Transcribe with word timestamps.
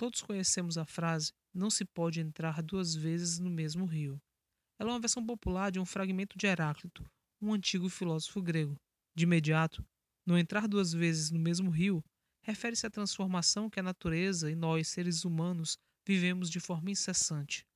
Todos 0.00 0.22
conhecemos 0.22 0.78
a 0.78 0.86
frase: 0.86 1.30
não 1.52 1.68
se 1.68 1.84
pode 1.84 2.20
entrar 2.20 2.62
duas 2.62 2.94
vezes 2.94 3.38
no 3.38 3.50
mesmo 3.50 3.84
rio. 3.84 4.18
Ela 4.78 4.88
é 4.88 4.94
uma 4.94 4.98
versão 4.98 5.22
popular 5.26 5.70
de 5.70 5.78
um 5.78 5.84
fragmento 5.84 6.38
de 6.38 6.46
Heráclito, 6.46 7.04
um 7.38 7.52
antigo 7.52 7.86
filósofo 7.90 8.40
grego. 8.40 8.80
De 9.14 9.24
imediato, 9.24 9.84
não 10.24 10.38
entrar 10.38 10.66
duas 10.66 10.94
vezes 10.94 11.30
no 11.30 11.38
mesmo 11.38 11.68
rio 11.68 12.02
refere-se 12.42 12.86
à 12.86 12.90
transformação 12.90 13.68
que 13.68 13.78
a 13.78 13.82
natureza 13.82 14.50
e 14.50 14.54
nós, 14.54 14.88
seres 14.88 15.22
humanos, 15.26 15.76
vivemos 16.06 16.48
de 16.48 16.60
forma 16.60 16.90
incessante. 16.90 17.66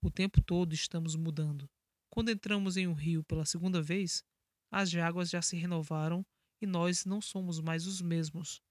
O 0.00 0.12
tempo 0.12 0.40
todo 0.40 0.72
estamos 0.74 1.16
mudando. 1.16 1.68
Quando 2.08 2.30
entramos 2.30 2.76
em 2.76 2.86
um 2.86 2.94
rio 2.94 3.24
pela 3.24 3.44
segunda 3.44 3.82
vez, 3.82 4.22
as 4.70 4.94
águas 4.94 5.28
já 5.28 5.42
se 5.42 5.56
renovaram 5.56 6.24
e 6.62 6.66
nós 6.68 7.04
não 7.04 7.20
somos 7.20 7.58
mais 7.58 7.84
os 7.84 8.00
mesmos. 8.00 8.62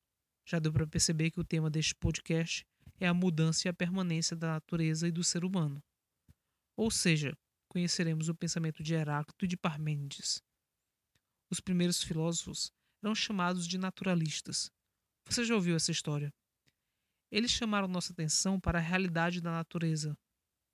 Já 0.45 0.57
deu 0.57 0.71
para 0.71 0.88
perceber 0.88 1.31
que 1.31 1.41
o 1.41 1.43
tema 1.43 1.69
deste 1.69 1.93
podcast 1.93 2.65
é 3.00 3.07
a 3.07 3.14
mudança 3.14 3.68
e 3.68 3.70
a 3.70 3.73
permanência 3.73 4.36
da 4.36 4.47
natureza 4.47 5.07
e 5.07 5.11
do 5.11 5.24
ser 5.24 5.46
humano. 5.46 5.83
Ou 6.75 6.92
seja, 6.92 7.37
conheceremos 7.68 8.29
o 8.29 8.36
pensamento 8.36 8.83
de 8.83 8.93
Heráclito 8.93 9.46
e 9.46 9.47
de 9.47 9.57
Parmênides. 9.57 10.42
Os 11.50 11.60
primeiros 11.60 12.04
filósofos 12.04 12.71
eram 13.04 13.15
chamados 13.15 13.68
de 13.68 13.78
naturalistas. 13.78 14.71
Você 15.25 15.43
já 15.43 15.56
ouviu 15.56 15.75
essa 15.75 15.92
história? 15.92 16.33
Eles 17.32 17.51
chamaram 17.51 17.87
nossa 17.87 18.14
atenção 18.14 18.60
para 18.60 18.79
a 18.79 18.82
realidade 18.82 19.42
da 19.42 19.51
natureza. 19.51 20.18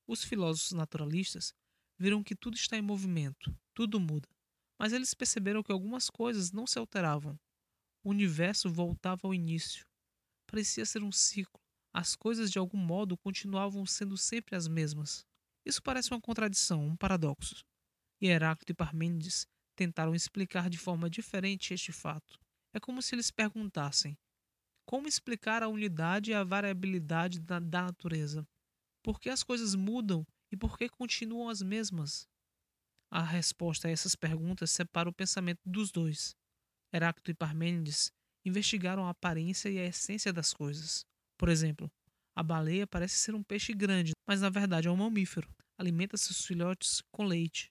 Os 0.08 0.24
filósofos 0.24 0.74
naturalistas 0.74 1.54
viram 1.98 2.24
que 2.24 2.36
tudo 2.36 2.56
está 2.56 2.78
em 2.78 2.82
movimento, 2.82 3.56
tudo 3.74 4.00
muda. 4.00 4.30
Mas 4.78 4.94
eles 4.94 5.14
perceberam 5.14 5.64
que 5.64 5.72
algumas 5.72 6.10
coisas 6.10 6.52
não 6.52 6.68
se 6.68 6.78
alteravam. 6.78 7.40
O 8.04 8.10
universo 8.10 8.70
voltava 8.70 9.22
ao 9.24 9.34
início. 9.34 9.86
Parecia 10.46 10.86
ser 10.86 11.02
um 11.02 11.12
ciclo. 11.12 11.63
As 11.94 12.16
coisas 12.16 12.52
de 12.52 12.58
algum 12.58 12.78
modo 12.78 13.16
continuavam 13.16 13.86
sendo 13.86 14.18
sempre 14.18 14.56
as 14.56 14.68
mesmas. 14.68 15.26
Isso 15.64 15.82
parece 15.82 16.12
uma 16.12 16.20
contradição, 16.20 16.88
um 16.88 16.96
paradoxo. 16.96 17.64
E 18.20 18.28
Heráclito 18.28 18.72
e 18.72 18.76
Parmênides 18.76 19.48
tentaram 19.76 20.16
explicar 20.16 20.70
de 20.70 20.78
forma 20.78 21.10
diferente 21.10 21.74
este 21.74 21.92
fato. 21.92 22.40
É 22.74 22.80
como 22.80 23.02
se 23.02 23.14
eles 23.14 23.30
perguntassem: 23.30 24.18
como 24.86 25.08
explicar 25.08 25.62
a 25.62 25.68
unidade 25.68 26.32
e 26.32 26.34
a 26.34 26.44
variabilidade 26.44 27.40
da, 27.40 27.60
da 27.60 27.84
natureza? 27.84 28.48
Por 29.04 29.20
que 29.20 29.30
as 29.30 29.44
coisas 29.44 29.76
mudam 29.76 30.26
e 30.52 30.58
por 30.58 30.78
que 30.78 30.90
continuam 30.90 31.50
as 31.50 31.62
mesmas? 31.62 32.28
A 33.12 33.22
resposta 33.22 33.88
a 33.88 33.92
essas 33.92 34.16
perguntas 34.16 34.72
separa 34.72 35.08
o 35.08 35.14
pensamento 35.14 35.62
dos 35.64 35.92
dois. 35.92 36.36
Heráclito 36.92 37.32
e 37.32 37.36
Parmênides 37.36 38.12
investigaram 38.44 39.06
a 39.06 39.12
aparência 39.12 39.70
e 39.70 39.78
a 39.78 39.86
essência 39.86 40.34
das 40.34 40.54
coisas. 40.54 41.06
Por 41.44 41.50
exemplo, 41.50 41.92
a 42.34 42.42
baleia 42.42 42.88
parece 42.88 43.18
ser 43.18 43.36
um 43.36 43.44
peixe 43.44 43.74
grande, 43.74 44.14
mas 44.26 44.40
na 44.40 44.50
verdade 44.50 44.88
é 44.88 44.92
um 44.92 44.96
mamífero. 44.96 45.54
Alimenta 45.78 46.16
seus 46.16 46.46
filhotes 46.46 47.02
com 47.12 47.26
leite. 47.26 47.70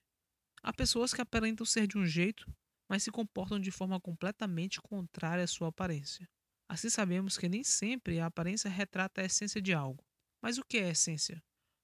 Há 0.61 0.71
pessoas 0.71 1.11
que 1.11 1.19
aparentam 1.19 1.65
ser 1.65 1.87
de 1.87 1.97
um 1.97 2.05
jeito, 2.05 2.45
mas 2.87 3.01
se 3.01 3.09
comportam 3.09 3.59
de 3.59 3.71
forma 3.71 3.99
completamente 3.99 4.79
contrária 4.79 5.43
à 5.43 5.47
sua 5.47 5.69
aparência. 5.69 6.29
Assim 6.69 6.87
sabemos 6.87 7.35
que 7.35 7.49
nem 7.49 7.63
sempre 7.63 8.19
a 8.19 8.27
aparência 8.27 8.69
retrata 8.69 9.21
a 9.21 9.25
essência 9.25 9.59
de 9.59 9.73
algo. 9.73 10.05
Mas 10.39 10.59
o 10.59 10.63
que 10.63 10.77
é 10.77 10.91
essência? 10.91 11.41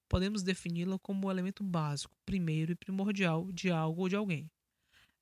podemos 0.08 0.44
defini-la 0.44 0.96
como 1.00 1.26
o 1.26 1.30
elemento 1.32 1.64
básico, 1.64 2.14
primeiro 2.24 2.70
e 2.70 2.76
primordial 2.76 3.50
de 3.50 3.68
algo 3.68 4.02
ou 4.02 4.08
de 4.08 4.14
alguém. 4.14 4.48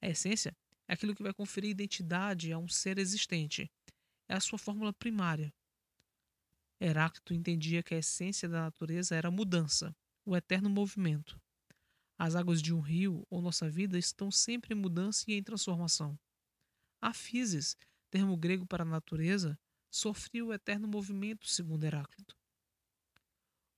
A 0.03 0.09
essência 0.11 0.55
é 0.87 0.93
aquilo 0.93 1.15
que 1.15 1.23
vai 1.23 1.33
conferir 1.33 1.71
identidade 1.71 2.53
a 2.53 2.59
um 2.59 2.69
ser 2.69 2.99
existente. 2.99 3.73
É 4.29 4.35
a 4.35 4.41
sua 4.41 4.59
fórmula 4.59 4.93
primária. 4.93 5.51
Heráclito 6.81 7.35
entendia 7.35 7.83
que 7.83 7.95
a 7.95 7.99
essência 7.99 8.49
da 8.49 8.63
natureza 8.63 9.17
era 9.17 9.29
a 9.29 9.33
mudança, 9.33 9.95
o 10.25 10.37
eterno 10.37 10.71
movimento. 10.71 11.41
As 12.17 12.37
águas 12.37 12.63
de 12.63 12.73
um 12.75 12.81
rio 12.81 13.27
ou 13.29 13.43
nossa 13.43 13.69
vida 13.69 13.99
estão 13.99 14.31
sempre 14.31 14.75
em 14.75 14.79
mudança 14.79 15.25
e 15.29 15.35
em 15.35 15.43
transformação. 15.43 16.19
A 17.01 17.13
physis, 17.13 17.77
termo 18.11 18.37
grego 18.37 18.67
para 18.67 18.83
a 18.83 18.87
natureza, 18.87 19.59
sofria 19.91 20.45
o 20.45 20.53
eterno 20.53 20.87
movimento, 20.87 21.49
segundo 21.49 21.85
Heráclito. 21.85 22.37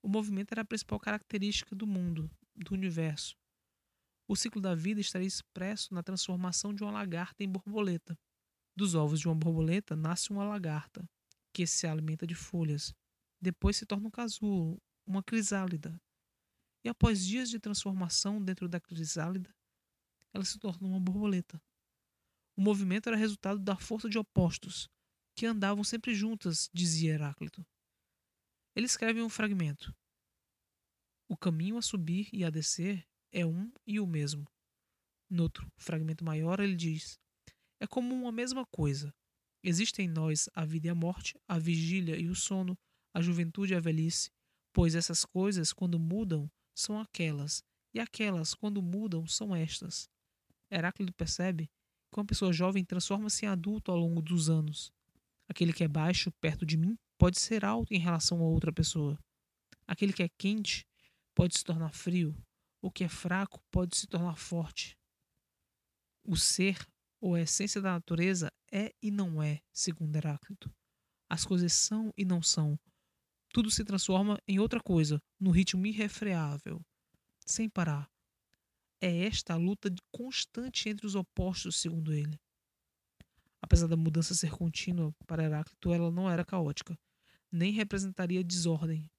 O 0.03 0.09
movimento 0.09 0.53
era 0.53 0.63
a 0.63 0.65
principal 0.65 0.99
característica 0.99 1.75
do 1.75 1.87
mundo, 1.87 2.31
do 2.55 2.75
universo. 2.75 3.37
O 4.27 4.37
ciclo 4.37 4.61
da 4.61 4.75
vida 4.75 5.01
estaria 5.01 5.27
expresso 5.27 5.93
na 5.93 6.03
transformação 6.03 6.73
de 6.73 6.83
uma 6.83 6.93
lagarta 6.93 7.43
em 7.43 7.49
borboleta. 7.49 8.19
Dos 8.75 8.95
ovos 8.95 9.21
de 9.21 9.29
uma 9.29 9.35
borboleta 9.35 9.95
nasce 9.95 10.31
uma 10.31 10.45
lagarta, 10.45 11.07
que 11.61 11.67
se 11.67 11.87
alimenta 11.87 12.27
de 12.27 12.35
folhas. 12.35 12.95
Depois 13.39 13.77
se 13.77 13.85
torna 13.85 14.09
um 14.09 14.11
casulo, 14.11 14.81
uma 15.07 15.23
crisálida. 15.23 16.01
E 16.83 16.89
após 16.89 17.23
dias 17.23 17.51
de 17.51 17.61
transformação 17.61 18.43
dentro 18.43 18.67
da 18.67 18.81
crisálida, 18.81 19.55
ela 20.33 20.43
se 20.43 20.59
torna 20.59 20.89
uma 20.89 20.99
borboleta. 20.99 21.63
O 22.57 22.63
movimento 22.63 23.11
era 23.11 23.17
resultado 23.17 23.61
da 23.61 23.77
força 23.77 24.09
de 24.09 24.17
opostos, 24.17 24.89
que 25.37 25.45
andavam 25.45 25.85
sempre 25.85 26.15
juntas, 26.15 26.71
dizia 26.73 27.13
Heráclito. 27.13 27.63
Ele 28.75 28.87
escreve 28.87 29.21
um 29.21 29.29
fragmento. 29.29 29.95
O 31.29 31.37
caminho 31.37 31.77
a 31.77 31.83
subir 31.83 32.31
e 32.33 32.43
a 32.43 32.49
descer 32.49 33.07
é 33.31 33.45
um 33.45 33.71
e 33.87 34.01
o 34.01 34.07
mesmo. 34.07 34.51
No 35.29 35.43
outro 35.43 35.71
fragmento 35.77 36.25
maior, 36.25 36.59
ele 36.59 36.75
diz: 36.75 37.21
É 37.79 37.87
como 37.87 38.15
uma 38.15 38.33
mesma 38.33 38.65
coisa. 38.65 39.15
Existem 39.63 40.07
em 40.07 40.09
nós 40.09 40.49
a 40.55 40.65
vida 40.65 40.87
e 40.87 40.91
a 40.91 40.95
morte, 40.95 41.39
a 41.47 41.59
vigília 41.59 42.17
e 42.19 42.29
o 42.29 42.35
sono, 42.35 42.79
a 43.13 43.21
juventude 43.21 43.73
e 43.73 43.77
a 43.77 43.81
velhice, 43.81 44.31
pois 44.73 44.95
essas 44.95 45.25
coisas, 45.25 45.73
quando 45.73 45.99
mudam, 45.99 46.51
são 46.75 46.99
aquelas, 46.99 47.63
e 47.93 48.01
aquelas, 48.01 48.55
quando 48.55 48.81
mudam, 48.81 49.27
são 49.27 49.55
estas. 49.55 50.09
Heráclito 50.71 51.13
percebe 51.13 51.69
que 52.11 52.19
uma 52.19 52.25
pessoa 52.25 52.53
jovem 52.53 52.85
transforma-se 52.85 53.45
em 53.45 53.49
adulto 53.49 53.91
ao 53.91 53.99
longo 53.99 54.23
dos 54.23 54.49
anos. 54.49 54.93
Aquele 55.49 55.73
que 55.73 55.85
é 55.85 55.89
baixo 55.89 56.31
perto 56.41 56.65
de 56.65 56.77
mim 56.77 56.97
pode 57.19 57.41
ser 57.41 57.65
alto 57.65 57.93
em 57.93 57.99
relação 57.99 58.39
a 58.39 58.45
outra 58.45 58.73
pessoa. 58.73 59.19
Aquele 59.87 60.13
que 60.13 60.23
é 60.23 60.29
quente 60.39 60.87
pode 61.35 61.59
se 61.59 61.65
tornar 61.65 61.93
frio. 61.93 62.35
O 62.81 62.91
que 62.91 63.05
é 63.05 63.09
fraco 63.09 63.61
pode 63.71 63.97
se 63.97 64.07
tornar 64.07 64.37
forte. 64.37 64.97
O 66.25 66.37
ser, 66.37 66.87
ou 67.21 67.35
a 67.35 67.41
essência 67.41 67.81
da 67.81 67.93
natureza, 67.93 68.51
é 68.73 68.93
e 69.03 69.11
não 69.11 69.43
é, 69.43 69.61
segundo 69.73 70.17
Heráclito. 70.17 70.73
As 71.29 71.45
coisas 71.45 71.73
são 71.73 72.13
e 72.17 72.25
não 72.25 72.43
são. 72.43 72.79
Tudo 73.53 73.71
se 73.71 73.85
transforma 73.85 74.39
em 74.47 74.59
outra 74.59 74.81
coisa, 74.81 75.21
no 75.39 75.51
ritmo 75.51 75.87
irrefreável, 75.87 76.81
sem 77.45 77.69
parar. 77.69 78.09
É 79.01 79.27
esta 79.27 79.55
a 79.55 79.57
luta 79.57 79.93
constante 80.11 80.89
entre 80.89 81.07
os 81.07 81.15
opostos, 81.15 81.81
segundo 81.81 82.13
ele. 82.13 82.39
Apesar 83.61 83.87
da 83.87 83.97
mudança 83.97 84.35
ser 84.35 84.51
contínua 84.51 85.13
para 85.27 85.45
Heráclito, 85.45 85.93
ela 85.93 86.11
não 86.11 86.31
era 86.31 86.45
caótica 86.45 86.99
nem 87.51 87.73
representaria 87.73 88.45
desordem. 88.45 89.11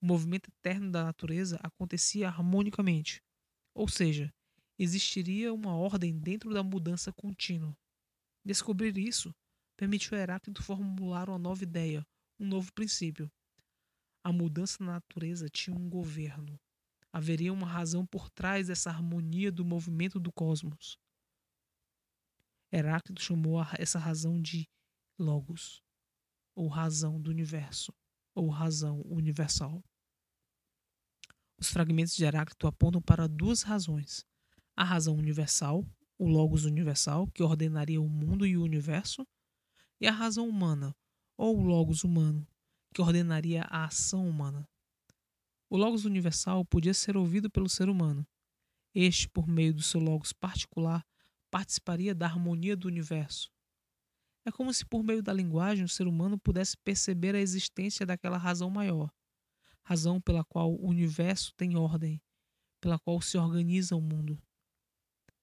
O 0.00 0.06
movimento 0.06 0.48
eterno 0.48 0.90
da 0.90 1.04
natureza 1.04 1.58
acontecia 1.62 2.28
harmonicamente, 2.28 3.22
ou 3.74 3.88
seja, 3.88 4.32
existiria 4.78 5.52
uma 5.52 5.76
ordem 5.76 6.18
dentro 6.18 6.52
da 6.52 6.62
mudança 6.62 7.12
contínua. 7.12 7.76
Descobrir 8.44 8.96
isso 8.98 9.34
permitiu 9.76 10.16
a 10.16 10.20
Heráclito 10.20 10.62
formular 10.62 11.28
uma 11.28 11.38
nova 11.38 11.62
ideia, 11.62 12.04
um 12.38 12.46
novo 12.46 12.72
princípio. 12.72 13.30
A 14.22 14.32
mudança 14.32 14.76
na 14.80 14.92
natureza 14.92 15.48
tinha 15.48 15.76
um 15.76 15.88
governo. 15.88 16.58
Haveria 17.12 17.52
uma 17.52 17.66
razão 17.66 18.06
por 18.06 18.28
trás 18.30 18.66
dessa 18.68 18.90
harmonia 18.90 19.52
do 19.52 19.64
movimento 19.64 20.18
do 20.18 20.32
cosmos. 20.32 20.96
Heráclito 22.72 23.22
chamou 23.22 23.58
essa 23.78 23.98
razão 23.98 24.40
de 24.40 24.68
Logos 25.18 25.80
ou 26.56 26.68
razão 26.68 27.20
do 27.20 27.30
universo, 27.30 27.92
ou 28.34 28.48
razão 28.48 29.00
universal. 29.06 29.82
Os 31.58 31.68
fragmentos 31.68 32.14
de 32.14 32.24
Heráclito 32.24 32.66
apontam 32.66 33.00
para 33.00 33.28
duas 33.28 33.62
razões: 33.62 34.24
a 34.76 34.84
razão 34.84 35.16
universal, 35.16 35.84
o 36.18 36.28
Logos 36.28 36.64
universal, 36.64 37.26
que 37.28 37.42
ordenaria 37.42 38.00
o 38.00 38.08
mundo 38.08 38.46
e 38.46 38.56
o 38.56 38.62
universo, 38.62 39.26
e 40.00 40.06
a 40.06 40.12
razão 40.12 40.48
humana, 40.48 40.94
ou 41.36 41.58
o 41.58 41.62
Logos 41.62 42.04
humano, 42.04 42.46
que 42.94 43.00
ordenaria 43.00 43.62
a 43.62 43.84
ação 43.84 44.28
humana. 44.28 44.68
O 45.68 45.76
Logos 45.76 46.04
universal 46.04 46.64
podia 46.64 46.94
ser 46.94 47.16
ouvido 47.16 47.50
pelo 47.50 47.68
ser 47.68 47.88
humano. 47.88 48.26
Este, 48.94 49.28
por 49.28 49.48
meio 49.48 49.74
do 49.74 49.82
seu 49.82 50.00
Logos 50.00 50.32
particular, 50.32 51.04
participaria 51.50 52.14
da 52.14 52.26
harmonia 52.26 52.76
do 52.76 52.86
universo, 52.86 53.50
é 54.46 54.52
como 54.52 54.72
se 54.74 54.84
por 54.84 55.02
meio 55.02 55.22
da 55.22 55.32
linguagem 55.32 55.84
o 55.84 55.88
ser 55.88 56.06
humano 56.06 56.38
pudesse 56.38 56.76
perceber 56.76 57.34
a 57.34 57.40
existência 57.40 58.04
daquela 58.04 58.36
razão 58.36 58.68
maior, 58.68 59.10
razão 59.82 60.20
pela 60.20 60.44
qual 60.44 60.70
o 60.70 60.86
universo 60.86 61.54
tem 61.56 61.76
ordem, 61.76 62.20
pela 62.78 62.98
qual 62.98 63.22
se 63.22 63.38
organiza 63.38 63.96
o 63.96 64.02
mundo. 64.02 64.38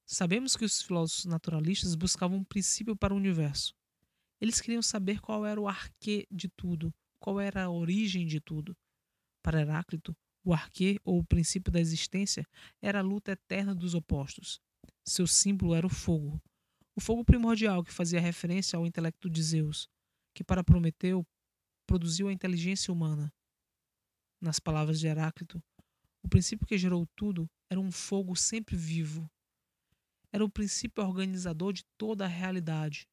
Sabemos 0.05 0.55
que 0.55 0.65
os 0.65 0.81
filósofos 0.81 1.25
naturalistas 1.25 1.95
buscavam 1.95 2.39
um 2.39 2.43
princípio 2.43 2.95
para 2.95 3.13
o 3.13 3.17
universo. 3.17 3.73
Eles 4.39 4.59
queriam 4.59 4.81
saber 4.81 5.21
qual 5.21 5.45
era 5.45 5.61
o 5.61 5.67
arquê 5.67 6.27
de 6.31 6.49
tudo, 6.49 6.93
qual 7.19 7.39
era 7.39 7.63
a 7.63 7.69
origem 7.69 8.25
de 8.25 8.41
tudo. 8.41 8.75
Para 9.43 9.61
Heráclito, 9.61 10.15
o 10.43 10.53
arquê, 10.53 10.99
ou 11.03 11.19
o 11.19 11.23
princípio 11.23 11.71
da 11.71 11.79
existência, 11.79 12.45
era 12.81 12.99
a 12.99 13.03
luta 13.03 13.31
eterna 13.33 13.75
dos 13.75 13.93
opostos. 13.93 14.59
Seu 15.05 15.27
símbolo 15.27 15.75
era 15.75 15.85
o 15.85 15.89
fogo. 15.89 16.41
O 16.95 17.01
fogo 17.01 17.23
primordial 17.23 17.83
que 17.83 17.93
fazia 17.93 18.19
referência 18.19 18.77
ao 18.77 18.85
intelecto 18.85 19.29
de 19.29 19.41
Zeus, 19.41 19.87
que 20.33 20.43
para 20.43 20.63
Prometeu 20.63 21.25
produziu 21.85 22.27
a 22.27 22.33
inteligência 22.33 22.91
humana. 22.91 23.31
Nas 24.41 24.59
palavras 24.59 24.99
de 24.99 25.07
Heráclito, 25.07 25.63
o 26.23 26.27
princípio 26.27 26.65
que 26.65 26.77
gerou 26.77 27.07
tudo 27.15 27.49
era 27.69 27.79
um 27.79 27.91
fogo 27.91 28.35
sempre 28.35 28.75
vivo. 28.75 29.29
Era 30.31 30.45
o 30.45 30.49
princípio 30.49 31.03
organizador 31.03 31.73
de 31.73 31.83
toda 31.97 32.25
a 32.25 32.27
realidade. 32.27 33.07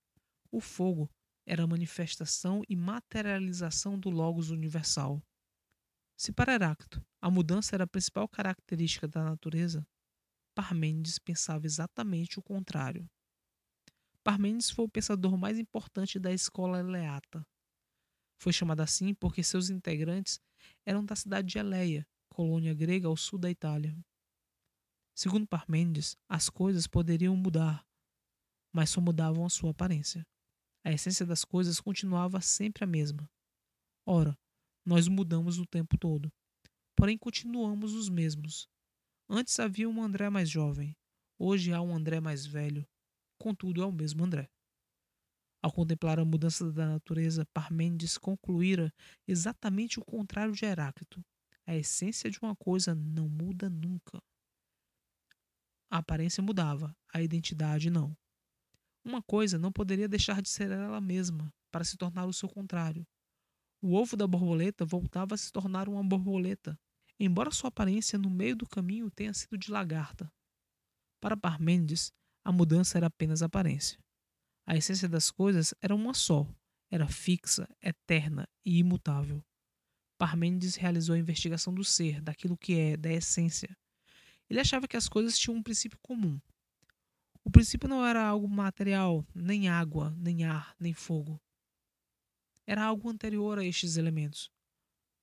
O 0.51 0.61
fogo 0.61 1.11
era 1.47 1.65
a 1.65 1.67
manifestação 1.67 2.63
e 2.69 2.77
materialização 2.77 3.99
do 3.99 4.11
Logos 4.11 4.51
universal. 4.51 5.23
Se 6.17 6.33
para 6.33 6.55
Heráclito 6.55 7.05
a 7.21 7.31
mudança 7.31 7.75
era 7.75 7.85
a 7.85 7.89
principal 7.89 8.29
característica 8.29 9.09
da 9.09 9.25
natureza, 9.25 9.87
Parmênides 10.55 11.19
pensava 11.19 11.67
exatamente 11.67 12.39
o 12.39 12.43
contrário. 12.43 13.09
Parmênides 14.25 14.71
foi 14.71 14.85
o 14.85 14.89
pensador 14.89 15.39
mais 15.39 15.59
importante 15.59 16.19
da 16.19 16.33
escola 16.33 16.81
eleata. 16.81 17.47
Foi 18.41 18.53
chamado 18.53 18.81
assim 18.81 19.15
porque 19.15 19.43
seus 19.43 19.71
integrantes 19.71 20.41
eram 20.85 21.05
da 21.05 21.17
cidade 21.17 21.49
de 21.49 21.59
Eleia, 21.59 22.07
colônia 22.29 22.75
grega 22.75 23.07
ao 23.09 23.17
sul 23.17 23.39
da 23.39 23.51
Itália. 23.51 23.97
Segundo 25.19 25.49
Parmênides, 25.49 26.17
as 26.29 26.49
coisas 26.49 26.87
poderiam 26.87 27.37
mudar, 27.37 27.85
mas 28.73 28.91
só 28.91 29.01
mudavam 29.01 29.45
a 29.45 29.51
sua 29.51 29.73
aparência. 29.73 30.25
A 30.85 30.93
essência 30.93 31.27
das 31.27 31.45
coisas 31.45 31.81
continuava 31.81 32.41
sempre 32.41 32.85
a 32.85 32.87
mesma. 32.87 33.29
Ora, 34.07 34.39
nós 34.87 35.09
mudamos 35.09 35.59
o 35.59 35.67
tempo 35.67 35.99
todo, 35.99 36.33
porém 36.97 37.19
continuamos 37.19 37.95
os 37.95 38.09
mesmos. 38.09 38.69
Antes 39.29 39.59
havia 39.59 39.89
um 39.89 40.01
André 40.01 40.31
mais 40.31 40.49
jovem, 40.49 40.95
hoje 41.37 41.73
há 41.73 41.83
um 41.83 41.93
André 41.93 42.21
mais 42.21 42.47
velho, 42.47 42.87
contudo 43.41 43.83
é 43.83 43.85
o 43.85 43.91
mesmo 43.91 44.25
André. 44.25 44.49
Ao 45.61 45.73
contemplar 45.73 46.21
a 46.21 46.25
mudança 46.25 46.71
da 46.71 46.87
natureza, 46.87 47.45
Parmênides 47.53 48.17
concluíra 48.17 48.95
exatamente 49.27 49.99
o 49.99 50.05
contrário 50.05 50.53
de 50.53 50.65
Heráclito. 50.65 51.21
A 51.67 51.75
essência 51.75 52.31
de 52.31 52.39
uma 52.41 52.55
coisa 52.55 52.95
não 52.95 53.29
muda 53.29 53.69
nunca. 53.69 54.23
A 55.91 55.99
aparência 55.99 56.43
mudava, 56.43 56.95
a 57.13 57.23
identidade 57.23 57.91
não. 57.91 58.17
Uma 59.05 59.23
coisa 59.23 59.59
não 59.59 59.73
poderia 59.73 60.09
deixar 60.09 60.43
de 60.43 60.49
ser 60.49 60.71
ela 60.71 61.01
mesma 61.01 61.53
para 61.71 61.85
se 61.85 61.97
tornar 61.97 62.27
o 62.27 62.33
seu 62.33 62.49
contrário. 62.49 63.07
O 63.81 63.95
ovo 63.95 64.17
da 64.17 64.27
borboleta 64.27 64.85
voltava 64.85 65.35
a 65.35 65.39
se 65.39 65.53
tornar 65.53 65.89
uma 65.89 66.03
borboleta, 66.03 66.79
embora 67.19 67.51
sua 67.51 67.69
aparência 67.69 68.19
no 68.19 68.29
meio 68.29 68.57
do 68.57 68.69
caminho 68.69 69.11
tenha 69.11 69.33
sido 69.33 69.57
de 69.57 69.71
lagarta. 69.71 70.31
Para 71.21 71.37
Parmênides, 71.37 72.13
a 72.45 72.53
mudança 72.53 72.99
era 72.99 73.07
apenas 73.07 73.43
aparência. 73.43 73.99
A 74.67 74.77
essência 74.77 75.09
das 75.09 75.31
coisas 75.31 75.73
era 75.81 75.95
uma 75.95 76.13
só, 76.13 76.47
era 76.91 77.09
fixa, 77.09 77.69
eterna 77.83 78.47
e 78.65 78.79
imutável. 78.79 79.43
Parmênides 80.19 80.75
realizou 80.75 81.15
a 81.15 81.19
investigação 81.19 81.73
do 81.73 81.85
ser, 81.85 82.21
daquilo 82.21 82.59
que 82.59 82.75
é, 82.75 82.97
da 82.97 83.13
essência. 83.13 83.77
Ele 84.49 84.61
achava 84.61 84.89
que 84.89 84.97
as 84.97 85.09
coisas 85.09 85.39
tinham 85.39 85.57
um 85.57 85.63
princípio 85.63 85.99
comum. 86.01 86.41
O 87.45 87.51
princípio 87.51 87.89
não 87.89 88.05
era 88.05 88.23
algo 88.23 88.49
material, 88.49 89.25
nem 89.35 89.69
água, 89.69 90.15
nem 90.19 90.45
ar, 90.45 90.75
nem 90.79 90.93
fogo. 90.93 91.41
Era 92.67 92.85
algo 92.85 93.09
anterior 93.09 93.59
a 93.59 93.65
estes 93.65 93.97
elementos. 93.97 94.51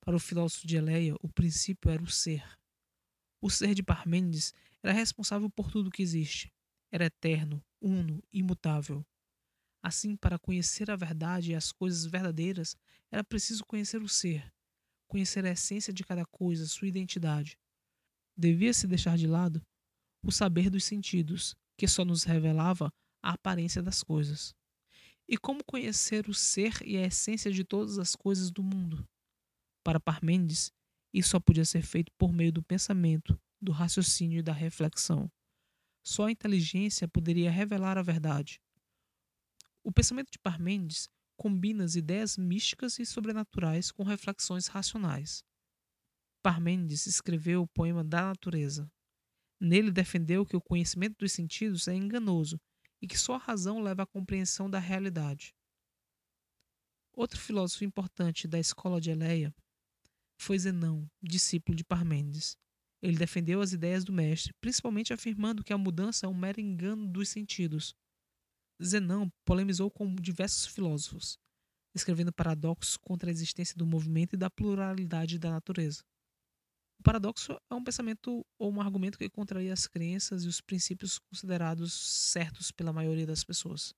Para 0.00 0.16
o 0.16 0.20
filósofo 0.20 0.66
de 0.66 0.76
Eleia, 0.76 1.14
o 1.20 1.28
princípio 1.28 1.90
era 1.90 2.02
o 2.02 2.10
ser. 2.10 2.44
O 3.40 3.50
ser 3.50 3.74
de 3.74 3.82
Parmênides 3.82 4.52
era 4.82 4.92
responsável 4.92 5.48
por 5.50 5.70
tudo 5.70 5.90
que 5.90 6.02
existe. 6.02 6.52
Era 6.90 7.06
eterno, 7.06 7.64
uno, 7.80 8.22
imutável. 8.32 9.04
Assim, 9.82 10.16
para 10.16 10.38
conhecer 10.38 10.90
a 10.90 10.96
verdade 10.96 11.52
e 11.52 11.54
as 11.54 11.70
coisas 11.70 12.06
verdadeiras, 12.06 12.76
era 13.10 13.22
preciso 13.22 13.64
conhecer 13.64 14.02
o 14.02 14.08
ser, 14.08 14.52
conhecer 15.06 15.44
a 15.44 15.50
essência 15.50 15.92
de 15.92 16.02
cada 16.02 16.24
coisa, 16.26 16.66
sua 16.66 16.88
identidade. 16.88 17.56
Devia-se 18.36 18.86
deixar 18.86 19.16
de 19.16 19.26
lado 19.26 19.62
o 20.22 20.30
saber 20.30 20.68
dos 20.68 20.84
sentidos, 20.84 21.54
que 21.76 21.86
só 21.86 22.04
nos 22.04 22.24
revelava 22.24 22.92
a 23.22 23.32
aparência 23.32 23.82
das 23.82 24.02
coisas. 24.02 24.54
E 25.28 25.36
como 25.36 25.64
conhecer 25.64 26.28
o 26.28 26.34
ser 26.34 26.80
e 26.84 26.96
a 26.96 27.06
essência 27.06 27.50
de 27.50 27.64
todas 27.64 27.98
as 27.98 28.14
coisas 28.14 28.50
do 28.50 28.62
mundo? 28.62 29.08
Para 29.82 30.00
Parmênides, 30.00 30.70
isso 31.12 31.30
só 31.30 31.40
podia 31.40 31.64
ser 31.64 31.82
feito 31.82 32.12
por 32.18 32.32
meio 32.32 32.52
do 32.52 32.62
pensamento, 32.62 33.40
do 33.60 33.72
raciocínio 33.72 34.38
e 34.38 34.42
da 34.42 34.52
reflexão. 34.52 35.30
Só 36.04 36.26
a 36.26 36.30
inteligência 36.30 37.08
poderia 37.08 37.50
revelar 37.50 37.98
a 37.98 38.02
verdade. 38.02 38.60
O 39.82 39.90
pensamento 39.90 40.30
de 40.30 40.38
Parmênides 40.38 41.08
combina 41.36 41.84
as 41.84 41.94
ideias 41.94 42.36
místicas 42.36 42.98
e 42.98 43.06
sobrenaturais 43.06 43.90
com 43.90 44.02
reflexões 44.02 44.66
racionais. 44.66 45.44
Parmênides 46.46 47.06
escreveu 47.06 47.62
o 47.62 47.66
poema 47.66 48.04
da 48.04 48.22
natureza. 48.22 48.88
Nele 49.60 49.90
defendeu 49.90 50.46
que 50.46 50.56
o 50.56 50.60
conhecimento 50.60 51.16
dos 51.18 51.32
sentidos 51.32 51.88
é 51.88 51.94
enganoso 51.96 52.56
e 53.02 53.08
que 53.08 53.18
só 53.18 53.34
a 53.34 53.38
razão 53.38 53.82
leva 53.82 54.04
à 54.04 54.06
compreensão 54.06 54.70
da 54.70 54.78
realidade. 54.78 55.52
Outro 57.12 57.40
filósofo 57.40 57.82
importante 57.82 58.46
da 58.46 58.60
escola 58.60 59.00
de 59.00 59.10
Eleia 59.10 59.52
foi 60.40 60.56
Zenão, 60.56 61.10
discípulo 61.20 61.74
de 61.74 61.82
Parmênides. 61.82 62.56
Ele 63.02 63.18
defendeu 63.18 63.60
as 63.60 63.72
ideias 63.72 64.04
do 64.04 64.12
mestre, 64.12 64.54
principalmente 64.60 65.12
afirmando 65.12 65.64
que 65.64 65.72
a 65.72 65.78
mudança 65.78 66.26
é 66.26 66.28
um 66.28 66.38
mero 66.38 66.60
engano 66.60 67.08
dos 67.08 67.28
sentidos, 67.28 67.92
Zenão 68.80 69.28
polemizou 69.44 69.90
com 69.90 70.14
diversos 70.14 70.66
filósofos, 70.66 71.40
escrevendo 71.92 72.32
paradoxos 72.32 72.96
contra 72.96 73.28
a 73.28 73.32
existência 73.32 73.74
do 73.76 73.84
movimento 73.84 74.34
e 74.34 74.38
da 74.38 74.48
pluralidade 74.48 75.40
da 75.40 75.50
natureza. 75.50 76.04
O 76.98 77.02
paradoxo 77.02 77.58
é 77.70 77.74
um 77.74 77.84
pensamento 77.84 78.44
ou 78.58 78.72
um 78.72 78.80
argumento 78.80 79.18
que 79.18 79.28
contraria 79.28 79.72
as 79.72 79.86
crenças 79.86 80.44
e 80.44 80.48
os 80.48 80.60
princípios 80.60 81.18
considerados 81.18 81.92
certos 82.32 82.70
pela 82.70 82.92
maioria 82.92 83.26
das 83.26 83.44
pessoas. 83.44 83.90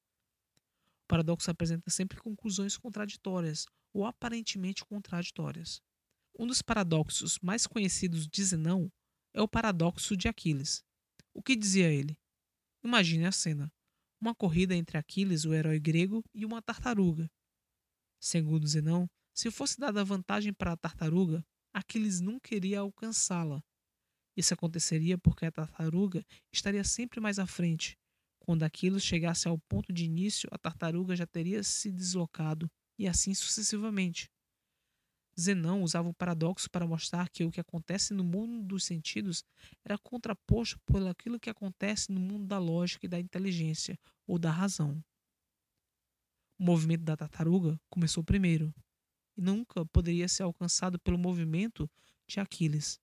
O 1.04 1.08
paradoxo 1.08 1.50
apresenta 1.50 1.90
sempre 1.90 2.20
conclusões 2.20 2.76
contraditórias 2.76 3.66
ou 3.94 4.04
aparentemente 4.04 4.84
contraditórias. 4.84 5.80
Um 6.38 6.46
dos 6.46 6.60
paradoxos 6.60 7.38
mais 7.40 7.66
conhecidos 7.66 8.26
de 8.26 8.44
Zenão 8.44 8.92
é 9.32 9.40
o 9.40 9.49
paradoxo 9.49 10.16
de 10.16 10.28
Aquiles. 10.28 10.84
O 11.32 11.42
que 11.42 11.56
dizia 11.56 11.90
ele? 11.90 12.18
Imagine 12.84 13.26
a 13.26 13.32
cena 13.32 13.73
uma 14.20 14.34
corrida 14.34 14.75
entre 14.75 14.99
Aquiles, 14.99 15.44
o 15.44 15.54
herói 15.54 15.78
grego, 15.78 16.25
e 16.34 16.44
uma 16.44 16.61
tartaruga. 16.61 17.30
Segundo 18.20 18.66
Zenão, 18.66 19.08
se 19.32 19.50
fosse 19.50 19.78
dada 19.78 20.04
vantagem 20.04 20.52
para 20.52 20.73
a 20.73 20.76
tartaruga, 20.76 21.44
Aquiles 21.78 22.20
nunca 22.20 22.56
iria 22.56 22.80
alcançá-la. 22.80 23.62
Isso 24.37 24.52
aconteceria 24.52 25.16
porque 25.16 25.47
a 25.47 25.52
tartaruga 25.52 26.25
estaria 26.52 26.82
sempre 26.82 27.20
mais 27.20 27.38
à 27.38 27.47
frente. 27.47 27.97
Quando 28.40 28.64
Aquiles 28.64 29.04
chegasse 29.04 29.47
ao 29.47 29.58
ponto 29.58 29.92
de 29.92 30.04
início, 30.04 30.49
a 30.52 30.58
tartaruga 30.58 31.14
já 31.14 31.25
teria 31.25 31.62
se 31.62 31.92
deslocado, 31.92 32.68
e 32.99 33.06
assim 33.06 33.32
sucessivamente. 33.32 34.28
Zenão 35.38 35.82
usava 35.82 36.08
o 36.08 36.14
paradoxo 36.14 36.68
para 36.68 36.85
mostrar 36.85 37.28
que 37.28 37.44
o 37.44 37.50
que 37.50 37.61
acontece 37.61 38.12
no 38.12 38.25
mundo 38.25 38.61
dos 38.66 38.85
sentidos 38.85 39.44
era 39.85 39.97
contraposto 39.97 40.80
por 40.85 41.06
aquilo 41.06 41.38
que 41.38 41.49
acontece 41.49 42.11
no 42.11 42.18
mundo 42.18 42.44
da 42.44 42.58
lógica 42.58 43.06
e 43.06 43.08
da 43.08 43.20
inteligência, 43.20 43.97
ou 44.26 44.37
da 44.37 44.50
razão. 44.50 45.00
O 46.58 46.64
movimento 46.64 47.04
da 47.04 47.16
tartaruga 47.16 47.80
começou 47.88 48.25
primeiro, 48.25 48.75
e 49.38 49.40
nunca 49.40 49.87
poderia 49.87 50.26
ser 50.26 50.42
alcançado 50.42 50.99
pelo 50.99 51.16
movimento 51.16 51.88
de 52.26 52.40
Aquiles. 52.40 53.00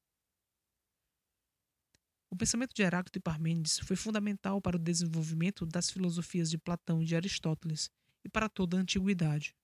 O 2.30 2.36
pensamento 2.36 2.76
de 2.76 2.82
Heráclito 2.82 3.18
e 3.18 3.22
Parmênides 3.22 3.80
foi 3.80 3.96
fundamental 3.96 4.62
para 4.62 4.76
o 4.76 4.80
desenvolvimento 4.80 5.66
das 5.66 5.90
filosofias 5.90 6.50
de 6.50 6.58
Platão 6.58 7.02
e 7.02 7.06
de 7.06 7.16
Aristóteles 7.16 7.90
e 8.26 8.28
para 8.28 8.50
toda 8.50 8.76
a 8.76 8.82
antiguidade. 8.82 9.56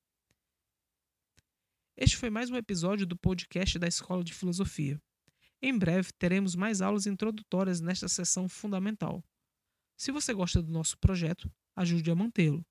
Este 1.98 2.16
foi 2.16 2.30
mais 2.30 2.50
um 2.50 2.56
episódio 2.56 3.06
do 3.06 3.18
podcast 3.18 3.78
da 3.78 3.88
Escola 3.88 4.24
de 4.24 4.34
Filosofia. 4.34 4.98
Em 5.62 5.78
breve 5.78 6.14
teremos 6.18 6.56
mais 6.56 6.82
aulas 6.82 7.06
introdutórias 7.06 7.82
nesta 7.82 8.08
sessão 8.08 8.48
fundamental. 8.48 9.22
Se 9.98 10.10
você 10.10 10.34
gosta 10.34 10.62
do 10.64 10.72
nosso 10.72 10.98
projeto, 10.98 11.52
ajude 11.76 12.10
a 12.10 12.16
mantê-lo. 12.16 12.66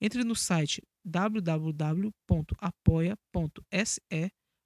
Entre 0.00 0.24
no 0.24 0.34
site 0.34 0.82
www.apoia.se 1.04 2.32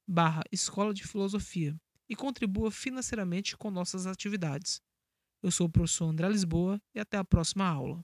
barra 0.06 0.42
Escola 0.52 0.94
de 0.94 1.06
Filosofia 1.06 1.76
e 2.08 2.16
contribua 2.16 2.70
financeiramente 2.70 3.56
com 3.56 3.70
nossas 3.70 4.06
atividades. 4.06 4.80
Eu 5.42 5.50
sou 5.50 5.66
o 5.66 5.70
professor 5.70 6.06
André 6.06 6.28
Lisboa 6.28 6.80
e 6.94 7.00
até 7.00 7.16
a 7.16 7.24
próxima 7.24 7.66
aula. 7.66 8.02